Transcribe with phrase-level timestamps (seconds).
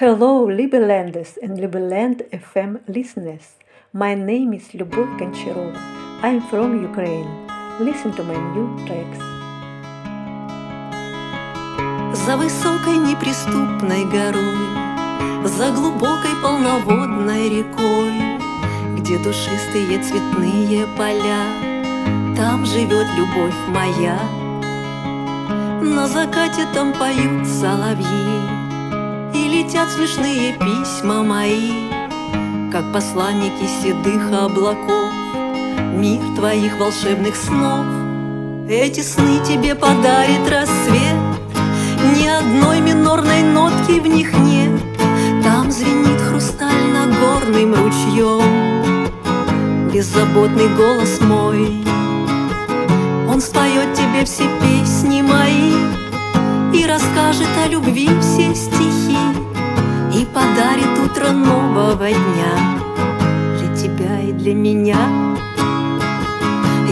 [0.00, 3.56] Hello, Liberlandes and Liberland FM listeners.
[3.92, 5.74] My name is Lyubov Goncharova.
[6.22, 7.26] I'm from Ukraine.
[7.80, 9.18] Listen to my new tracks.
[12.14, 14.68] За высокой неприступной горой,
[15.44, 18.38] За глубокой полноводной рекой,
[18.98, 21.42] Где душистые цветные поля,
[22.36, 24.16] Там живет любовь моя.
[25.82, 28.57] На закате там поют соловьи,
[29.34, 31.90] И летят смешные письма мои,
[32.72, 35.12] Как посланники седых облаков,
[35.94, 37.86] Мир твоих волшебных снов.
[38.68, 41.16] Эти сны тебе подарит рассвет,
[42.16, 44.80] Ни одной минорной нотки в них нет,
[45.42, 49.08] Там звенит хрустально-горным ручьем.
[49.92, 51.84] Беззаботный голос мой—
[53.38, 55.74] он споет тебе все песни мои
[56.74, 58.08] И расскажет о любви
[61.88, 62.80] нового дня
[63.58, 64.98] Для тебя и для меня.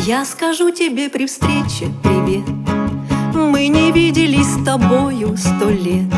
[0.07, 2.47] Я скажу тебе при встрече привет.
[3.35, 6.11] Мы не виделись с тобою сто лет.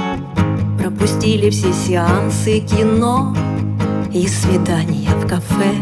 [0.79, 3.35] Пропустили все сеансы кино
[4.13, 5.75] И свидания в кафе.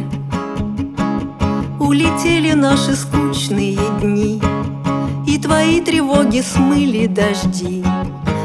[1.79, 4.41] Улетели наши скучные дни,
[5.27, 7.85] И твои тревоги смыли дожди.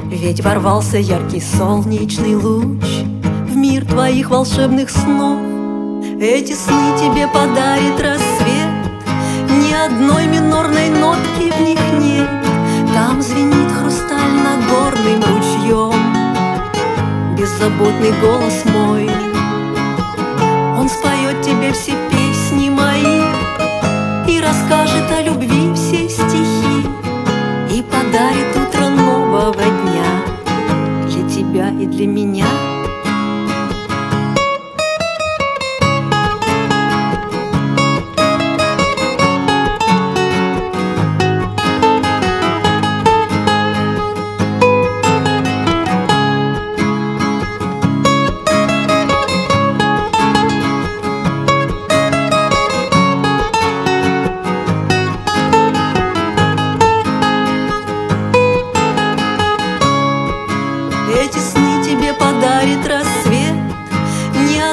[0.06, 2.84] Ведь ворвался яркий солнечный луч
[3.92, 5.40] твоих волшебных снов.
[6.20, 8.72] Эти сны тебе подарит рассвет,
[9.50, 12.30] Ни одной минорной нотки в них нет.
[12.94, 15.94] Там звенит хрустально-горным ручьем
[17.38, 19.10] Беззаботный голос мой.
[20.80, 23.22] Он споет тебе все песни мои
[24.42, 26.88] расскажет о любви все стихи
[27.72, 30.24] И подарит утро нового дня
[31.08, 32.81] Для тебя и для меня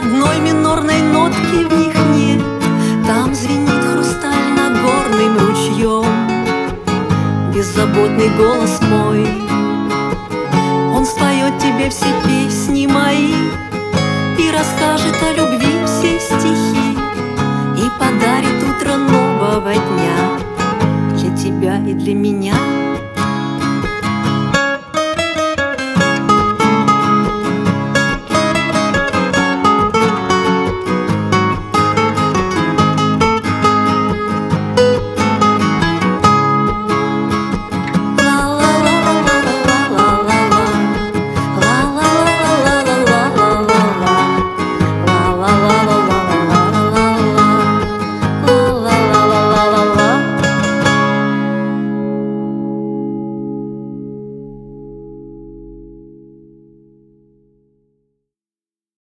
[0.09, 2.43] одной минорной нотки в них нет.
[3.07, 6.07] Там звенит хрустально-горным ручьем.
[7.53, 9.27] Беззаботный голос мой.
[10.95, 13.35] Он споет тебе все песни мои
[14.37, 16.99] И расскажет о любви все стихи
[17.77, 20.41] И подарит утро нового дня
[21.15, 22.55] Для тебя и для меня